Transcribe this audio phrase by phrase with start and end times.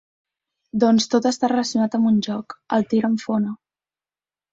[0.83, 3.53] Doncs tot està relacionat amb un joc, el tir amb fona.